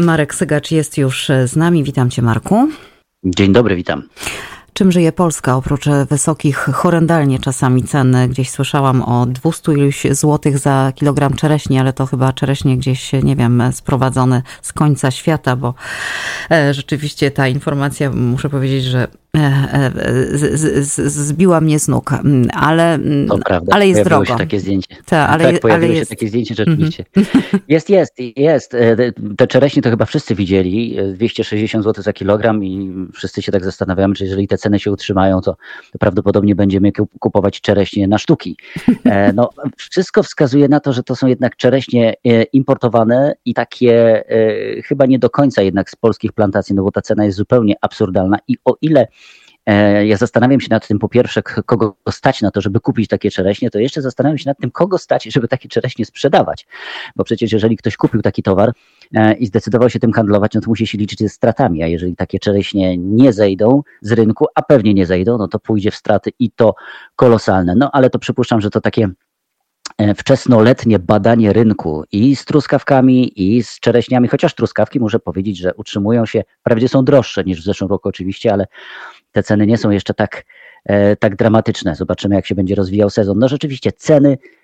[0.00, 1.84] Marek Sygacz jest już z nami.
[1.84, 2.68] Witam cię, Marku.
[3.24, 4.02] Dzień dobry, witam.
[4.72, 8.16] Czym żyje Polska oprócz wysokich, horrendalnie czasami cen?
[8.28, 13.36] Gdzieś słyszałam o 200 iluś złotych za kilogram czereśni, ale to chyba czereśnie gdzieś, nie
[13.36, 15.74] wiem, sprowadzone z końca świata, bo
[16.50, 19.08] e, rzeczywiście ta informacja, muszę powiedzieć, że
[19.38, 23.74] e, e, zbiła mnie z nóg, mm, ale, mm, to prawda.
[23.74, 24.24] ale jest drogo.
[24.24, 24.96] się takie zdjęcie.
[25.06, 26.10] Ta, ale, tak, pojawiło ale się jest...
[26.10, 27.04] takie zdjęcie rzeczywiście.
[27.68, 28.76] Jest, jest, jest.
[29.36, 30.96] Te czereśnie to chyba wszyscy widzieli.
[31.14, 35.40] 260 zł za kilogram i wszyscy się tak zastanawiamy, czy jeżeli te ceny się utrzymają,
[35.40, 35.56] to,
[36.00, 38.56] prawdopodobnie będziemy kupować czereśnie na sztuki.
[39.34, 42.14] No, wszystko wskazuje na to, że to są jednak czereśnie
[42.52, 44.24] importowane i takie
[44.84, 48.38] chyba nie do końca jednak z polskich plantacji, no bo ta cena jest zupełnie absurdalna
[48.48, 49.08] i o ile e,
[50.04, 53.70] ja zastanawiam się nad tym, po pierwsze, kogo stać na to, żeby kupić takie czereśnie,
[53.70, 56.66] to jeszcze zastanawiam się nad tym, kogo stać, żeby takie czereśnie sprzedawać.
[57.16, 58.72] Bo przecież jeżeli ktoś kupił taki towar
[59.14, 62.16] e, i zdecydował się tym handlować, no to musi się liczyć ze stratami, a jeżeli
[62.16, 66.30] takie czereśnie nie zejdą z rynku, a pewnie nie zejdą, no to pójdzie w straty
[66.38, 66.74] i to
[67.16, 67.74] kolosalne.
[67.74, 69.27] No ale to przypuszczam, że to takie E,
[70.16, 76.26] wczesnoletnie badanie rynku i z truskawkami, i z czereśniami, chociaż truskawki muszę powiedzieć, że utrzymują
[76.26, 78.66] się, wprawdzie są droższe niż w zeszłym roku oczywiście, ale
[79.32, 80.44] te ceny nie są jeszcze tak,
[80.84, 81.94] e, tak dramatyczne.
[81.94, 83.38] Zobaczymy, jak się będzie rozwijał sezon.
[83.38, 84.57] No rzeczywiście ceny E,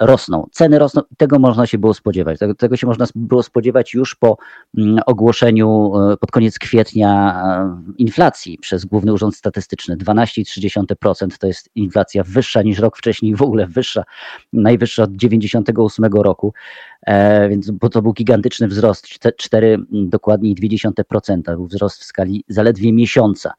[0.00, 0.46] rosną.
[0.52, 2.38] Ceny rosną tego można się było spodziewać.
[2.58, 4.36] Tego, się można było spodziewać już po
[4.78, 9.96] mm, ogłoszeniu e, pod koniec kwietnia e, inflacji przez Główny Urząd Statystyczny.
[9.96, 14.04] 12,3% to jest inflacja wyższa niż rok wcześniej, w ogóle wyższa,
[14.52, 16.52] najwyższa od 98 roku,
[17.48, 23.54] więc bo to był gigantyczny wzrost, 4 dokładniej 0,2%, był wzrost w skali zaledwie miesiąca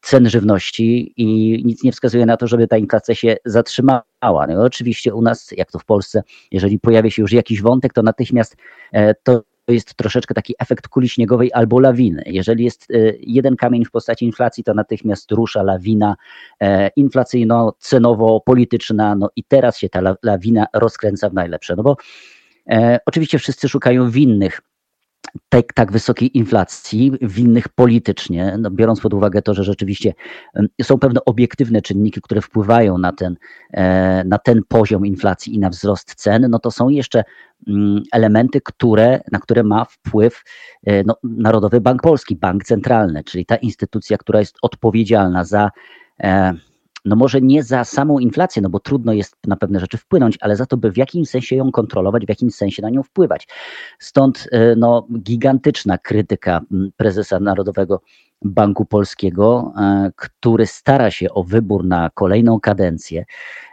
[0.00, 4.46] cen żywności i nic nie wskazuje na to, żeby ta inflacja się zatrzymała.
[4.48, 8.02] No oczywiście u nas, jak to w Polsce, jeżeli pojawia się już jakiś wątek, to
[8.02, 8.56] natychmiast
[8.92, 12.22] e, to jest troszeczkę taki efekt kuli śniegowej albo lawiny.
[12.26, 16.16] Jeżeli jest e, jeden kamień w postaci inflacji, to natychmiast rusza lawina
[16.60, 21.76] e, inflacyjno-cenowo-polityczna, no i teraz się ta lawina rozkręca w najlepsze.
[21.76, 21.96] No bo
[23.06, 24.60] oczywiście wszyscy szukają winnych
[25.48, 30.14] tak, tak wysokiej inflacji, winnych politycznie, no biorąc pod uwagę to, że rzeczywiście
[30.82, 33.36] są pewne obiektywne czynniki, które wpływają na ten,
[33.72, 37.24] e, na ten poziom inflacji i na wzrost cen, no to są jeszcze
[37.68, 40.42] mm, elementy, które, na które ma wpływ
[40.86, 45.70] e, no, Narodowy Bank Polski, Bank Centralny, czyli ta instytucja, która jest odpowiedzialna za
[46.20, 46.52] e,
[47.04, 50.56] no może nie za samą inflację, no bo trudno jest na pewne rzeczy wpłynąć, ale
[50.56, 53.48] za to, by w jakimś sensie ją kontrolować, w jakimś sensie na nią wpływać.
[53.98, 56.60] Stąd e, no, gigantyczna krytyka
[56.96, 58.00] prezesa Narodowego
[58.42, 63.24] Banku Polskiego, e, który stara się o wybór na kolejną kadencję,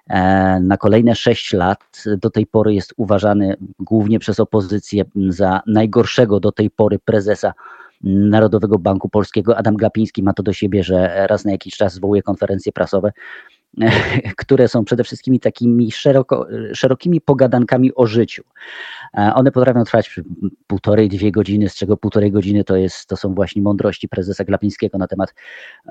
[0.09, 2.03] e, na kolejne sześć lat.
[2.17, 7.53] Do tej pory jest uważany głównie przez opozycję za najgorszego do tej pory prezesa
[8.03, 9.57] Narodowego Banku Polskiego.
[9.57, 13.11] Adam Glapiński ma to do siebie, że raz na jakiś czas zwołuje konferencje prasowe,
[14.37, 18.43] które są przede wszystkim takimi szeroko, szerokimi pogadankami o życiu.
[19.17, 20.19] E, one potrafią trwać
[20.67, 24.97] półtorej, dwie godziny, z czego półtorej godziny to, jest, to są właśnie mądrości prezesa Glapińskiego
[24.97, 25.33] na temat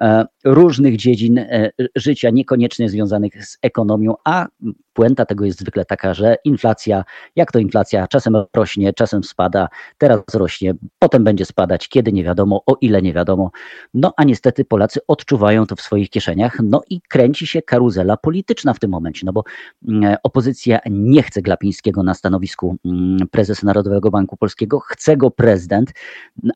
[0.00, 4.46] e, różnych dziedzin e, życia, niekoniecznie związanych z ekonomią, a
[4.92, 7.04] puenta tego jest zwykle taka, że inflacja,
[7.36, 12.62] jak to inflacja, czasem rośnie, czasem spada, teraz rośnie, potem będzie spadać, kiedy nie wiadomo,
[12.66, 13.50] o ile nie wiadomo.
[13.94, 18.74] No a niestety Polacy odczuwają to w swoich kieszeniach, no i kręci się karuzela polityczna
[18.74, 19.44] w tym momencie, no bo
[19.88, 25.92] mm, opozycja nie chce Glapińskiego na stanowisku mm, prezesa Narodowego Banku Polskiego, chce go prezydent,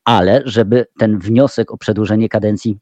[0.05, 2.77] ale żeby ten wniosek o przedłużenie kadencji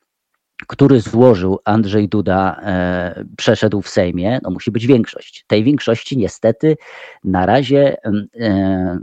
[0.67, 5.45] który złożył Andrzej Duda, e, przeszedł w Sejmie, no musi być większość.
[5.47, 6.77] Tej większości niestety
[7.23, 7.95] na razie
[8.39, 8.99] e,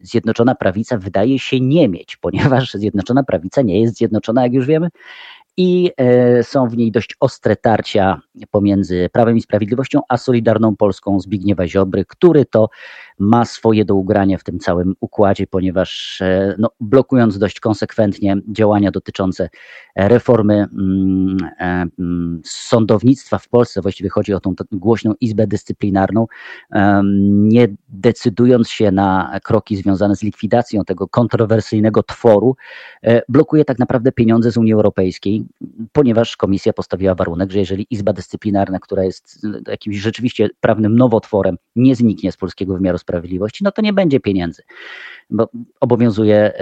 [0.00, 4.88] Zjednoczona Prawica wydaje się nie mieć, ponieważ Zjednoczona Prawica nie jest zjednoczona, jak już wiemy,
[5.56, 8.20] i e, są w niej dość ostre tarcia
[8.50, 12.68] pomiędzy Prawem i Sprawiedliwością, a Solidarną Polską Zbigniewa Ziobry, który to
[13.18, 18.90] ma swoje do ugrania w tym całym układzie, ponieważ e, no, blokując dość konsekwentnie działania
[18.90, 19.48] dotyczące
[19.96, 26.26] reformy mm, e, mm, sądownictwa w Polsce, właściwie chodzi o tą głośną Izbę Dyscyplinarną,
[27.22, 32.56] nie decydując się na kroki związane z likwidacją tego kontrowersyjnego tworu,
[33.28, 35.44] blokuje tak naprawdę pieniądze z Unii Europejskiej,
[35.92, 41.96] ponieważ komisja postawiła warunek, że jeżeli Izba Dyscyplinarna, która jest jakimś rzeczywiście prawnym nowotworem, nie
[41.96, 44.62] zniknie z polskiego wymiaru sprawiedliwości, no to nie będzie pieniędzy.
[45.34, 45.48] Bo
[45.80, 46.52] obowiązuje,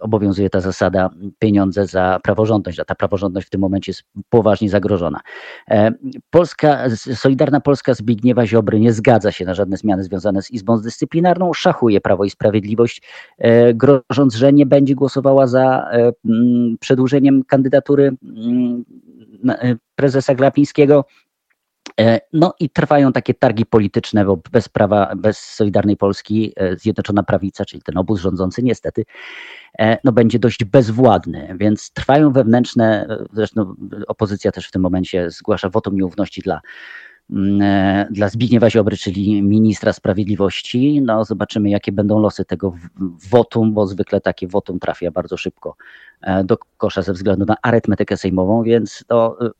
[0.00, 5.20] obowiązuje ta zasada pieniądze za praworządność, a ta praworządność w tym momencie jest poważnie zagrożona.
[6.30, 6.84] Polska,
[7.14, 12.00] Solidarna Polska Zbigniewa Ziobry nie zgadza się na żadne zmiany związane z Izbą Dyscyplinarną, szachuje
[12.00, 13.02] Prawo i Sprawiedliwość,
[13.74, 15.90] grożąc, że nie będzie głosowała za
[16.80, 18.16] przedłużeniem kandydatury
[19.94, 21.04] prezesa Glapińskiego.
[21.98, 27.22] E, no i trwają takie targi polityczne, bo bez prawa, bez Solidarnej Polski e, Zjednoczona
[27.22, 29.04] Prawica, czyli ten obóz rządzący niestety,
[29.78, 33.74] e, no będzie dość bezwładny, więc trwają wewnętrzne, zresztą
[34.08, 36.60] opozycja też w tym momencie zgłasza wotum nieufności dla
[38.10, 41.02] dla Zbigniewa Ziobry, czyli ministra sprawiedliwości.
[41.02, 42.74] No, zobaczymy, jakie będą losy tego
[43.30, 45.76] wotum, bo zwykle takie wotum trafia bardzo szybko
[46.20, 49.50] e, do kosza ze względu na arytmetykę sejmową, więc to e,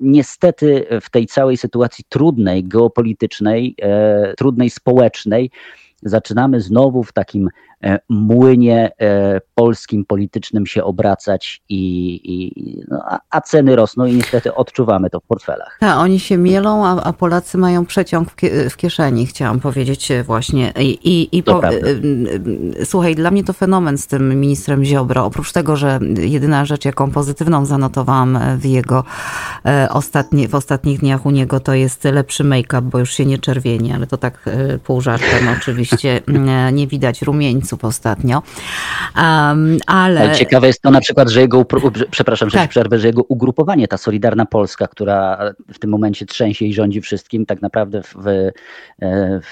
[0.00, 3.76] niestety w tej całej sytuacji trudnej, geopolitycznej,
[4.36, 5.50] trudnej społecznej,
[6.02, 7.75] zaczynamy znowu w takim E,
[8.08, 12.52] młynie e, polskim politycznym się obracać i, i
[12.88, 15.76] no, a, ceny rosną i niestety odczuwamy to w portfelach.
[15.80, 18.28] Tak, oni się mielą, a, a Polacy mają przeciąg
[18.70, 20.72] w, kieszeni, chciałam powiedzieć właśnie.
[20.80, 21.60] I, i, i po,
[22.84, 25.24] słuchaj, dla mnie to fenomen z tym ministrem Ziobro.
[25.24, 29.04] Oprócz tego, że jedyna rzecz, jaką pozytywną zanotowałam w jego
[29.66, 33.38] e, ostatnie, w ostatnich dniach u niego, to jest lepszy make-up, bo już się nie
[33.38, 34.44] czerwieni, ale to tak
[34.84, 36.20] pół żartem oczywiście.
[36.72, 37.22] Nie widać
[37.66, 38.42] rumieńców ostatnio.
[39.16, 40.34] Um, ale...
[40.34, 41.64] Ciekawe jest to na przykład, że jego,
[42.10, 42.70] przepraszam, że tak.
[42.70, 45.38] przerwę, że jego ugrupowanie, ta Solidarna Polska, która
[45.72, 48.28] w tym momencie trzęsie i rządzi wszystkim, tak naprawdę w, w,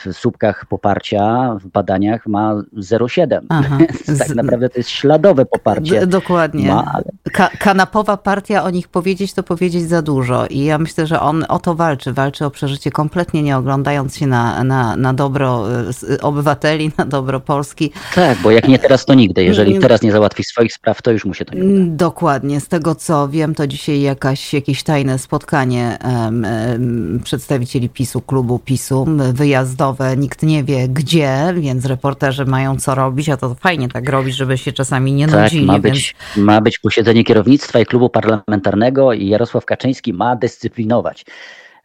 [0.06, 3.40] e, słupkach poparcia, w badaniach ma 0,7.
[4.18, 6.06] tak naprawdę to jest śladowe poparcie.
[6.06, 6.68] Dokładnie.
[6.68, 7.04] Ma, ale...
[7.32, 10.46] Ka kanapowa partia, o nich powiedzieć, to powiedzieć za dużo.
[10.46, 12.12] I ja myślę, że on o to walczy.
[12.12, 17.40] Walczy o przeżycie kompletnie nie oglądając się na, na, na dobro e, obywateli, na dobro
[17.40, 17.92] Polski.
[18.14, 19.44] Tak, bo jak nie teraz, to nigdy.
[19.44, 21.70] Jeżeli teraz nie załatwi swoich spraw, to już mu się to nie uda.
[21.70, 22.60] Mm, dokładnie.
[22.60, 28.58] Z tego co wiem, to dzisiaj jakaś, jakieś tajne spotkanie um, um, przedstawicieli PiSu, klubu
[28.58, 30.16] PiSu, wyjazdowe.
[30.16, 34.58] Nikt nie wie gdzie, więc reporterzy mają co robić, a to fajnie tak robić, żeby
[34.58, 35.66] się czasami nie tak, nudzili.
[35.66, 36.46] Ma być, więc...
[36.46, 41.24] ma być posiedzenie kierownictwa i klubu parlamentarnego i Jarosław Kaczyński ma dyscyplinować.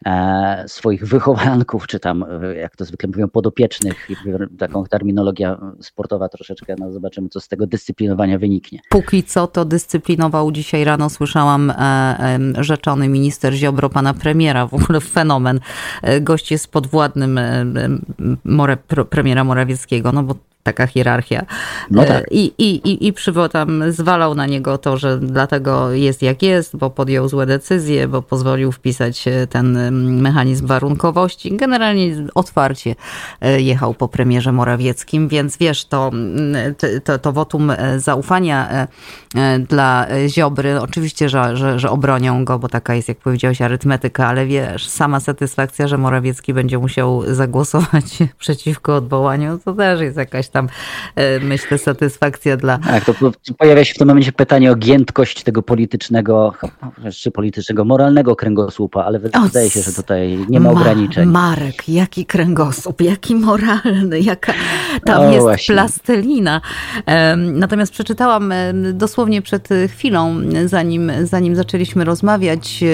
[0.06, 4.08] E, swoich wychowanków, czy tam, e, jak to zwykle mówią, podopiecznych,
[4.58, 8.80] taką terminologia sportowa troszeczkę, no zobaczymy, co z tego dyscyplinowania wyniknie.
[8.88, 15.00] Póki co to dyscyplinował dzisiaj rano, słyszałam, e, rzeczony minister Ziobro, pana premiera, w ogóle
[15.00, 15.60] fenomen.
[16.20, 17.40] Gość jest podwładnym
[19.10, 21.46] premiera Morawieckiego, no bo taka hierarchia.
[21.90, 22.24] No tak.
[22.30, 26.76] I, i, i, i przywo tam zwalał na niego to, że dlatego jest jak jest,
[26.76, 31.56] bo podjął złe decyzje, bo pozwolił wpisać e, ten mechanizm warunkowości.
[31.56, 32.94] Generalnie otwarcie
[33.40, 36.10] e, jechał po premierze Morawieckim, więc wiesz, to,
[37.04, 38.86] to, to wotum e, zaufania
[39.68, 44.46] dla Ziobry, oczywiście, że, że, że obronią go, bo taka jest, jak powiedziałeś, arytmetyka, ale
[44.46, 50.68] wiesz, sama satysfakcja, że Morawiecki będzie musiał zagłosować przeciwko odwołaniu, to też jest jakaś tam,
[51.16, 52.78] e, myślę, satysfakcja dla...
[52.78, 53.14] Tak, to
[53.58, 56.54] pojawia się w tym momencie pytanie o giętkość tego politycznego,
[57.14, 61.28] czy politycznego, moralnego kręgosłupa, ale wydaje się, że tutaj nie ma, ograniczeń.
[61.28, 64.52] Marek, jaki kręgosłup, jaki moralny, jaka
[65.04, 65.74] tam o, jest właśnie.
[65.74, 66.60] plastelina.
[67.36, 68.52] Natomiast przeczytałam
[68.92, 70.36] dosłownie przed chwilą,
[70.66, 72.84] zanim, zanim zaczęliśmy rozmawiać,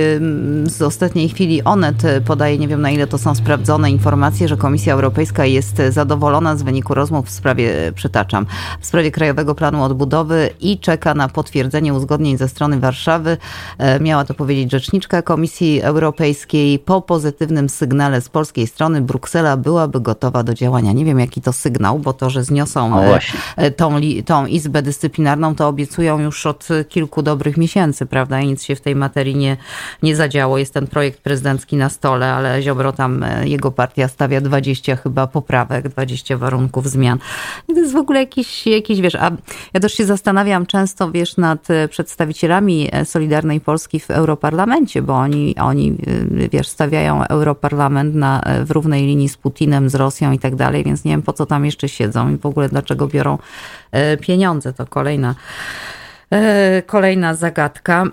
[0.65, 4.95] z ostatniej chwili Onet podaje, nie wiem na ile to są sprawdzone informacje, że Komisja
[4.95, 7.46] Europejska jest zadowolona z wyniku rozmów w sprawie,
[7.95, 8.47] przytaczam,
[8.81, 13.37] w sprawie Krajowego Planu Odbudowy i czeka na potwierdzenie uzgodnień ze strony Warszawy.
[13.79, 16.79] E, miała to powiedzieć rzeczniczka Komisji Europejskiej.
[16.79, 20.93] Po pozytywnym sygnale z polskiej strony Bruksela byłaby gotowa do działania.
[20.93, 23.21] Nie wiem, jaki to sygnał, bo to, że zniosą e,
[23.57, 28.41] e, tą, tą Izbę Dyscyplinarną, to obiecują już od kilku dobrych miesięcy, prawda?
[28.41, 29.57] I nic się w tej materii nie,
[30.03, 30.59] nie zadziało.
[30.59, 35.89] Jest ten projekt prezydencki na stole, ale Ziobro tam, jego partia stawia 20 chyba poprawek,
[35.89, 37.19] 20 warunków zmian.
[37.67, 39.31] To jest w ogóle jakiś, jakiś, wiesz, a
[39.75, 45.15] ja też się zastanawiam często, wiesz, nad e, przedstawicielami e, Solidarnej Polski w Europarlamencie, bo
[45.15, 45.97] oni, oni
[46.43, 50.85] e, wiesz, stawiają Europarlament na, w równej linii z Putinem, z Rosją i tak dalej,
[50.85, 53.39] więc nie wiem, po co tam jeszcze siedzą i w ogóle dlaczego biorą
[54.21, 54.73] pieniądze.
[54.73, 55.35] To kolejna,
[56.87, 58.05] kolejna zagadka.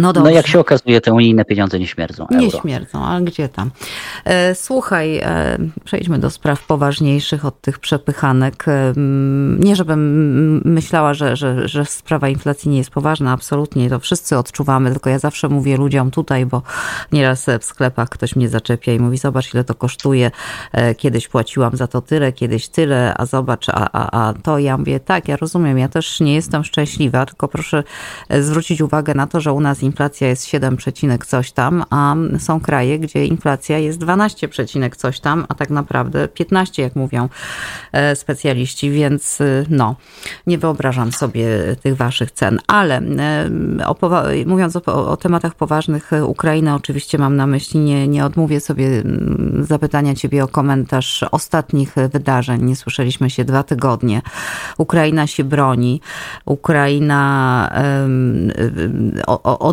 [0.00, 2.26] No, no, jak się okazuje, te unijne pieniądze nie śmierdzą.
[2.30, 3.70] Nie śmierdzą, ale gdzie tam?
[4.24, 8.68] E, słuchaj, e, przejdźmy do spraw poważniejszych od tych przepychanek.
[8.68, 8.92] E,
[9.58, 14.90] nie, żebym myślała, że, że, że sprawa inflacji nie jest poważna, absolutnie, to wszyscy odczuwamy,
[14.90, 16.62] tylko ja zawsze mówię ludziom tutaj, bo
[17.12, 20.30] nieraz w sklepach ktoś mnie zaczepia i mówi, zobacz ile to kosztuje,
[20.96, 25.00] kiedyś płaciłam za to tyle, kiedyś tyle, a zobacz, a, a, a to ja mówię,
[25.00, 27.84] tak, ja rozumiem, ja też nie jestem szczęśliwa, tylko proszę
[28.40, 30.76] zwrócić uwagę na to, że u nas inflacja jest 7,
[31.26, 34.48] coś tam, a są kraje, gdzie inflacja jest 12,
[34.96, 37.28] coś tam, a tak naprawdę 15, jak mówią
[37.92, 39.96] e, specjaliści, więc e, no,
[40.46, 41.46] nie wyobrażam sobie
[41.82, 42.58] tych waszych cen.
[42.66, 43.96] Ale e, o,
[44.46, 49.02] mówiąc o, o, tematach poważnych Ukrainy, oczywiście mam na myśli, nie, nie odmówię sobie
[49.60, 52.62] zapytania ciebie o komentarz ostatnich wydarzeń.
[52.62, 54.22] Nie słyszeliśmy się dwa tygodnie.
[54.78, 56.00] Ukraina się broni.
[56.44, 57.70] Ukraina
[58.02, 58.52] um,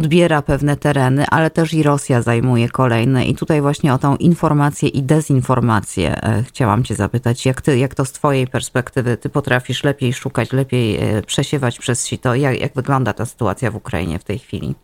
[0.02, 3.26] odbiera pewne tereny, ale też i Rosja zajmuje kolejne.
[3.26, 7.46] I tutaj właśnie o tą informację i dezinformację e, chciałam Cię zapytać.
[7.46, 12.08] Jak, ty, jak to z Twojej perspektywy, Ty potrafisz lepiej szukać, lepiej e, przesiewać przez
[12.08, 12.36] sito?
[12.36, 14.76] Jak, jak wygląda ta sytuacja w Ukrainie w tej chwili?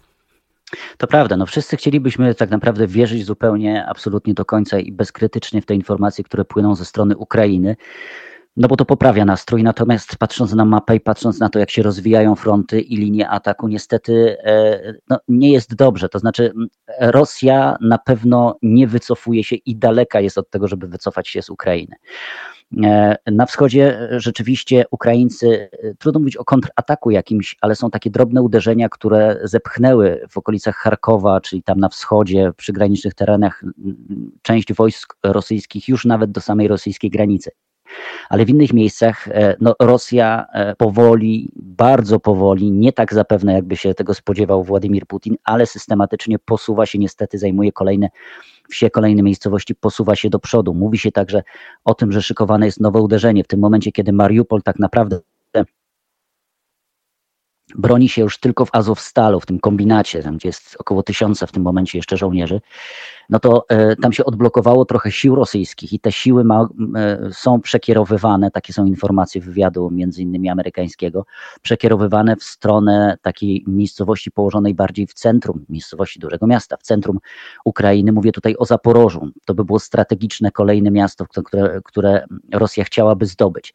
[0.98, 5.66] To prawda, no wszyscy chcielibyśmy tak naprawdę wierzyć zupełnie, absolutnie do końca i bezkrytycznie w
[5.66, 7.76] te informacje, które płyną ze strony Ukrainy
[8.58, 9.64] no bo to poprawia nastrój.
[9.64, 13.68] Natomiast patrząc na mapę i patrząc na to, jak się rozwijają fronty i linie ataku,
[13.68, 16.10] niestety e, no, nie jest dobrze.
[16.10, 16.54] To znaczy,
[17.00, 21.50] Rosja na pewno nie wycofuje się i daleka jest od tego, żeby wycofać się z
[21.50, 21.96] Ukrainy.
[22.84, 28.42] E, na wschodzie rzeczywiście Ukraińcy, e, trudno mówić o kontrataku jakimś, ale są takie drobne
[28.42, 33.64] uderzenia, które zepchnęły w okolicach Charkowa, czyli tam na wschodzie, przy granicznych terenach,
[34.42, 37.52] część wojsk rosyjskich już nawet do samej rosyjskiej granicy
[38.30, 43.76] ale w innych miejscach e, no, Rosja e, powoli, bardzo powoli, nie tak zapewne jakby
[43.76, 48.10] się tego spodziewał Władimir Putin, ale systematycznie posuwa się, niestety zajmuje kolejne
[48.70, 50.74] wsie, kolejne miejscowości, posuwa się do przodu.
[50.74, 51.44] Mówi się także
[51.86, 55.20] o tym, że szykowane jest nowe uderzenie w tym momencie, kiedy Mariupol tak naprawdę
[57.76, 61.52] broni się już tylko w Azowstalu, w tym kombinacie, tam gdzie jest około tysiąca w
[61.52, 62.62] tym momencie jeszcze żołnierzy,
[63.30, 67.62] no to e, tam się odblokowało trochę sił rosyjskich i te siły ma, e, są
[67.62, 71.26] przekierowywane, takie są informacje wywiadu między innymi amerykańskiego,
[71.62, 77.20] przekierowywane w stronę takiej miejscowości położonej bardziej w centrum, miejscowości dużego miasta, w centrum
[77.66, 78.12] Ukrainy.
[78.12, 79.30] Mówię tutaj o Zaporożu.
[79.46, 83.74] To by było strategiczne kolejne miasto, które, które Rosja chciałaby zdobyć.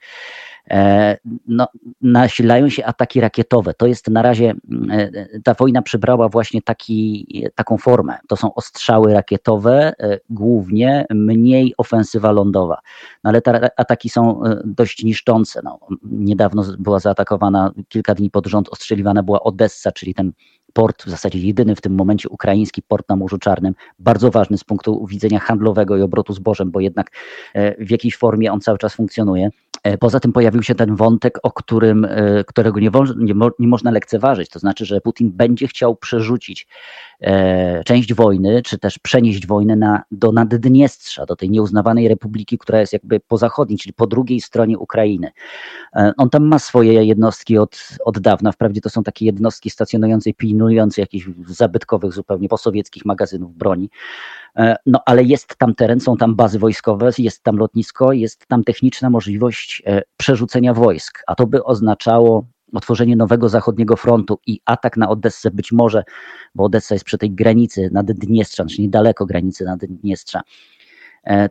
[0.70, 1.68] E, no,
[2.00, 3.74] nasilają się ataki rakietowe.
[3.74, 4.54] To jest na razie,
[4.90, 5.10] e,
[5.44, 8.18] ta wojna przybrała właśnie taki, taką formę.
[8.28, 12.78] To są ostrzały rakietowe, e, głównie mniej ofensywa lądowa.
[13.24, 15.60] No, ale te ataki są dość niszczące.
[15.64, 20.32] No, niedawno była zaatakowana, kilka dni pod rząd ostrzeliwana była Odessa, czyli ten
[20.72, 24.64] port, w zasadzie jedyny w tym momencie ukraiński port na Morzu Czarnym, bardzo ważny z
[24.64, 27.10] punktu widzenia handlowego i obrotu zbożem, bo jednak
[27.78, 29.50] w jakiejś formie on cały czas funkcjonuje.
[29.82, 33.90] E, poza tym pojawił się ten wątek, o którym, e, którego nie, nie, nie można
[33.90, 34.48] lekceważyć.
[34.48, 36.66] To znaczy, że Putin będzie chciał przerzucić
[37.20, 42.80] e, część wojny, czy też przenieść wojnę na, do Naddniestrza, do tej nieuznawanej republiki, która
[42.80, 45.30] jest jakby po zachodniej, czyli po drugiej stronie Ukrainy.
[46.16, 48.52] On tam ma swoje jednostki od, od dawna.
[48.52, 53.90] Wprawdzie to są takie jednostki stacjonujące i pilnujące jakichś zabytkowych zupełnie posowieckich magazynów broni.
[54.56, 58.64] E, no ale jest tam teren, są tam bazy wojskowe, jest tam lotnisko, jest tam
[58.64, 64.96] techniczna możliwość e, przerzucenia wojsk, a to by oznaczało otworzenie nowego zachodniego frontu i atak
[64.96, 66.04] na Odessę być może,
[66.54, 70.40] bo Odessa jest przy tej granicy Naddniestrza, czyli niedaleko granicy Naddniestrza,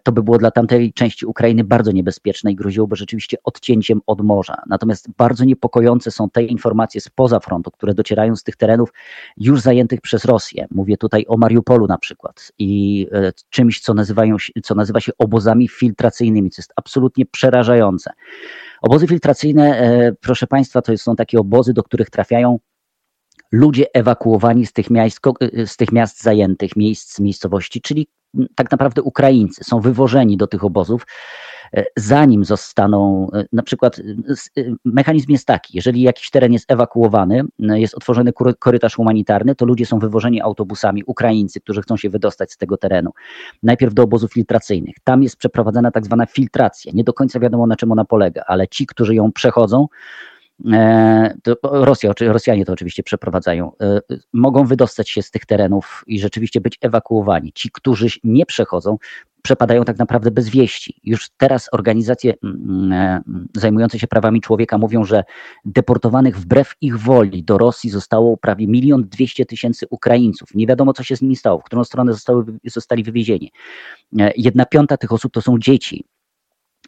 [0.04, 4.62] to by było dla tamtej części Ukrainy bardzo niebezpieczne i groziłoby rzeczywiście odcięciem od morza.
[4.68, 8.94] Natomiast bardzo niepokojące są te informacje spoza frontu, które docierają z tych terenów
[9.38, 10.68] już zajętych przez Rosję.
[10.72, 15.68] Mówię tutaj o Mariupolu na przykład i e, czymś, co, nazywają, co nazywa się obozami
[15.68, 18.12] filtracyjnymi, co jest absolutnie przerażające.
[18.82, 22.60] Obozy filtracyjne, e, proszę Państwa, to są takie obozy, do których trafiają
[23.52, 25.20] ludzie ewakuowani z tych, miast,
[25.66, 28.08] z tych miast zajętych, miejsc, miejscowości, czyli
[28.56, 31.08] tak naprawdę Ukraińcy są wywożeni do tych obozów,
[31.74, 37.44] e, zanim zostaną, e, na przykład e, mechanizm jest taki, jeżeli jakiś teren jest ewakuowany,
[37.60, 42.58] jest otworzony korytarz humanitarny, to ludzie są wywożeni autobusami, Ukraińcy, którzy chcą się wydostać z
[42.58, 43.12] tego terenu,
[43.64, 44.96] najpierw do obozów filtracyjnych.
[45.04, 46.92] Tam jest przeprowadzana tak zwana filtracja.
[46.96, 49.88] Nie do końca wiadomo na czym ona polega, ale ci, którzy ją przechodzą,
[51.64, 54.02] Rosja, Rosjanie to oczywiście przeprowadzają, e,
[54.34, 57.54] mogą wydostać się z tych terenów i rzeczywiście być ewakuowani.
[57.54, 58.98] Ci, którzy nie przechodzą,
[59.42, 61.00] przepadają tak naprawdę bez wieści.
[61.04, 63.22] Już teraz organizacje mm, e,
[63.56, 65.24] zajmujące się prawami człowieka mówią, że
[65.66, 70.50] deportowanych wbrew ich woli do Rosji zostało prawie milion dwieście tysięcy Ukraińców.
[70.56, 73.52] Nie wiadomo, co się z nimi stało, w którą stronę zostały, zostali wywiezieni.
[74.20, 76.06] E, jedna piąta tych osób to są dzieci.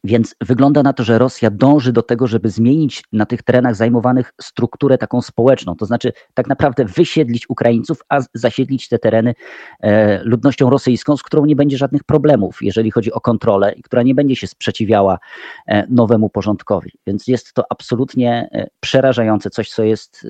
[0.04, 4.34] Więc wygląda na to, że Rosja dąży do tego, żeby zmienić na tych terenach zajmowanych
[4.42, 9.34] strukturę taką społeczną, to znaczy tak naprawdę wysiedlić Ukraińców, a zasiedlić te tereny
[9.80, 14.04] e, ludnością rosyjską, z którą nie będzie żadnych problemów, jeżeli chodzi o kontrolę i która
[14.04, 15.20] nie będzie się sprzeciwiała
[15.68, 16.92] e, nowemu porządkowi.
[17.08, 20.28] Więc jest to absolutnie e, przerażające, coś, co jest,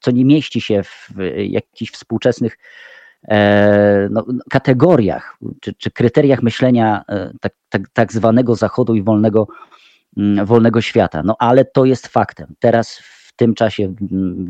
[0.00, 2.58] co nie mieści się w jakichś współczesnych
[4.10, 9.48] no, kategoriach czy, czy, kryteriach myślenia e, tak, tak, tak zwanego Zachodu i wolnego,
[10.16, 11.22] mm, wolnego świata.
[11.22, 12.54] No ale to jest faktem.
[12.58, 13.94] Teraz w tym czasie,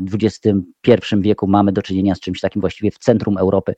[0.05, 3.75] w XXI wieku mamy do czynienia z czymś takim właściwie w centrum Europy.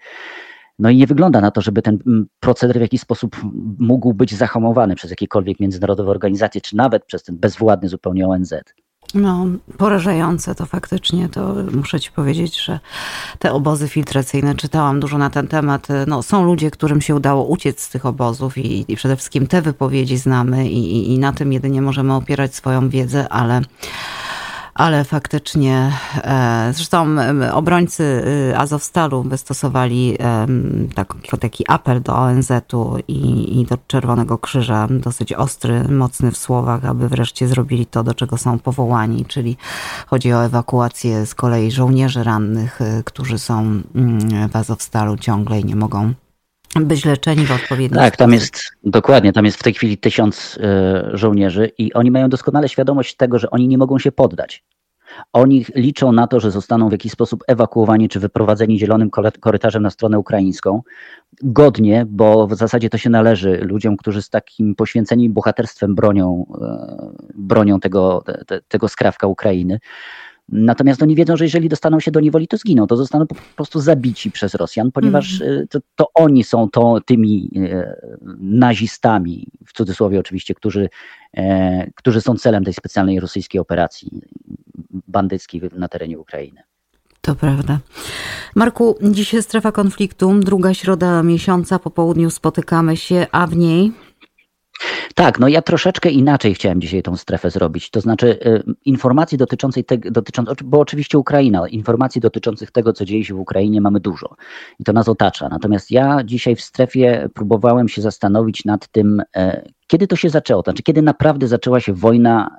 [0.79, 3.37] No i nie wygląda na to, żeby ten mm, proceder w jakiś sposób
[3.79, 8.53] mógł być zahamowany przez jakiekolwiek międzynarodowe organizacje, czy nawet przez ten bezwładny zupełnie ONZ.
[9.13, 9.45] No,
[9.77, 11.29] porażające to faktycznie.
[11.29, 12.79] To muszę ci powiedzieć, że
[13.39, 15.87] te obozy filtracyjne, czytałam dużo na ten temat.
[16.07, 19.61] No, są ludzie, którym się udało uciec z tych obozów i, i przede wszystkim te
[19.61, 23.61] wypowiedzi znamy i, i, i na tym jedynie możemy opierać swoją wiedzę, ale
[24.73, 25.91] ale faktycznie,
[26.23, 27.07] e, zresztą
[27.53, 28.03] obrońcy
[28.51, 30.17] y, Azowstalu wystosowali
[31.39, 37.09] taki, apel do ONZ-u i, i do Czerwonego Krzyża, dosyć ostry, mocny w słowach, aby
[37.09, 39.57] wreszcie zrobili to, do czego są powołani, czyli
[40.07, 45.65] chodzi o ewakuację z kolei żołnierzy rannych, y, którzy są mm, w Azowstalu ciągle i
[45.65, 46.13] nie mogą
[46.75, 51.17] być leczeni w odpowiedni Tak, tam jest, dokładnie, tam jest w tej chwili tysiąc y,
[51.17, 54.63] żołnierzy i oni mają doskonale świadomość tego, że oni nie mogą się poddać.
[55.33, 59.09] Oni liczą na to, że zostaną w jakiś sposób ewakuowani czy wyprowadzeni zielonym
[59.39, 60.81] korytarzem na stronę ukraińską.
[61.43, 67.11] Godnie, bo w zasadzie to się należy ludziom, którzy z takim poświęceniem bohaterstwem bronią, e,
[67.35, 69.79] bronią tego, te, tego skrawka Ukrainy.
[70.51, 73.79] Natomiast oni wiedzą, że jeżeli dostaną się do niewoli, to zginą, to zostaną po prostu
[73.79, 75.67] zabici przez Rosjan, ponieważ mm.
[75.67, 77.95] to, to, oni są to, tymi e,
[78.39, 80.89] nazistami, w cudzysłowie oczywiście, którzy,
[81.33, 84.21] e, którzy są celem tej specjalnej rosyjskiej operacji
[85.07, 86.61] bandyckiej na terenie Ukrainy.
[87.21, 87.79] To prawda.
[88.55, 88.95] Marku,
[89.33, 93.91] jest strefa konfliktu, druga środa miesiąca, po południu spotykamy się, a w niej
[95.15, 97.89] tak, no ja troszeczkę inaczej chciałem dzisiaj tą strefę zrobić.
[97.89, 103.25] To znaczy y, informacji dotyczącej tego, dotyczącej, bo oczywiście Ukraina, informacji dotyczących tego, co dzieje
[103.25, 104.35] się w Ukrainie mamy dużo
[104.79, 105.49] i to nas otacza.
[105.49, 110.61] Natomiast ja dzisiaj w strefie próbowałem się zastanowić nad tym, e, kiedy to się zaczęło?
[110.61, 112.57] Znaczy, kiedy naprawdę zaczęła się wojna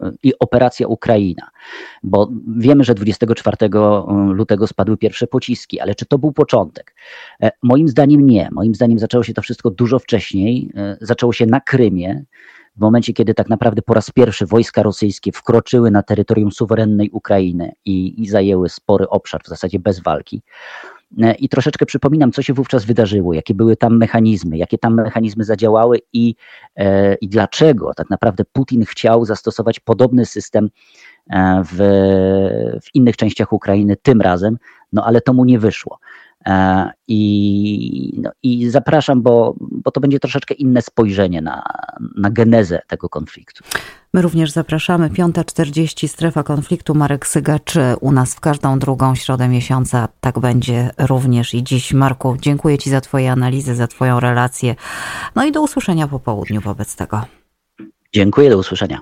[0.00, 1.50] e, i operacja Ukraina?
[2.02, 3.56] Bo wiemy, że 24
[4.28, 6.94] lutego spadły pierwsze pociski, ale czy to był początek?
[7.42, 8.48] E, moim zdaniem nie.
[8.52, 10.70] Moim zdaniem zaczęło się to wszystko dużo wcześniej.
[10.76, 12.24] E, zaczęło się na Krymie
[12.76, 17.72] w momencie, kiedy tak naprawdę po raz pierwszy wojska rosyjskie wkroczyły na terytorium suwerennej Ukrainy
[17.84, 20.42] i, i zajęły spory obszar, w zasadzie bez walki.
[21.22, 25.44] E, i troszeczkę przypominam, co się wówczas wydarzyło, jakie były tam mechanizmy, jakie tam mechanizmy
[25.44, 26.34] zadziałały i,
[26.76, 30.70] e, i dlaczego tak naprawdę Putin chciał zastosować podobny system
[31.30, 31.76] e, w,
[32.82, 34.58] w innych częściach Ukrainy tym razem,
[34.92, 35.98] no ale to mu nie wyszło.
[37.08, 41.62] I, no, i zapraszam, bo, bo to będzie troszeczkę inne spojrzenie na,
[42.16, 43.64] na genezę tego konfliktu.
[44.14, 45.10] My również zapraszamy.
[45.10, 46.94] 5.40 strefa konfliktu.
[46.94, 50.08] Marek Sygacz u nas w każdą drugą środę miesiąca.
[50.20, 51.92] Tak będzie również i dziś.
[51.92, 54.74] Marku, dziękuję Ci za Twoje analizy, za Twoją relację.
[55.34, 57.24] No i do usłyszenia po południu wobec tego.
[58.14, 59.00] Dziękuję, do usłyszenia.